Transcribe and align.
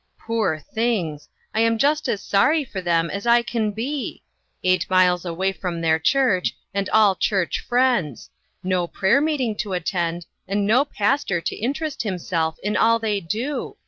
Poor 0.17 0.57
things! 0.57 1.29
I 1.53 1.59
am 1.59 1.77
just 1.77 2.09
as 2.09 2.23
sorry 2.23 2.63
for 2.63 2.81
them 2.81 3.11
as 3.11 3.27
I 3.27 3.43
can 3.43 3.69
be! 3.69 4.23
Eight 4.63 4.89
miles 4.89 5.25
away 5.25 5.51
from 5.51 5.79
their 5.79 5.99
church 5.99 6.55
and 6.73 6.89
all 6.89 7.15
church 7.15 7.59
friends; 7.59 8.31
no 8.63 8.87
prayer 8.87 9.21
meeting 9.21 9.55
to 9.57 9.73
attend, 9.73 10.25
and 10.47 10.65
no 10.65 10.85
pastor 10.85 11.39
to 11.41 11.55
interest 11.55 12.01
himself 12.01 12.57
in 12.63 12.75
all 12.75 12.97
they 12.97 13.19
do 13.19 13.77